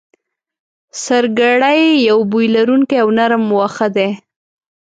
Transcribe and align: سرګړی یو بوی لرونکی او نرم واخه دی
سرګړی 1.03 1.81
یو 2.09 2.19
بوی 2.31 2.47
لرونکی 2.55 2.97
او 3.03 3.07
نرم 3.17 3.43
واخه 3.57 3.87
دی 3.95 4.09